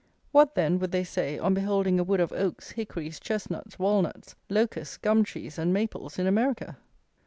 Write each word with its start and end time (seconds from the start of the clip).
What, 0.31 0.55
then, 0.55 0.79
would 0.79 0.91
they 0.91 1.03
say, 1.03 1.37
on 1.37 1.53
beholding 1.53 1.99
a 1.99 2.03
wood 2.03 2.21
of 2.21 2.31
Oaks, 2.33 2.71
Hickories, 2.71 3.19
Chestnuts, 3.19 3.77
Walnuts, 3.77 4.33
Locusts, 4.49 4.97
Gum 4.97 5.23
trees, 5.23 5.59
and 5.59 5.71
Maples 5.71 6.17
in 6.17 6.25
America! 6.25 6.77